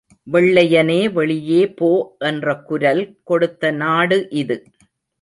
[0.27, 1.91] வெள்ளையனே வெளியே போ
[2.23, 4.57] என்ற குரல் கொடுத்த நாடு இது.